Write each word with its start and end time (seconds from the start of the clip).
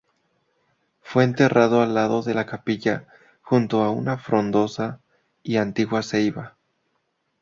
Fue 1.01 1.23
enterrado 1.23 1.83
al 1.83 1.93
lado 1.93 2.23
de 2.23 2.33
la 2.33 2.47
capilla, 2.47 3.05
junto 3.43 3.83
a 3.83 3.91
una 3.91 4.17
frondosa 4.17 4.99
y 5.43 5.57
antigua 5.57 6.01
ceiba. 6.01 6.57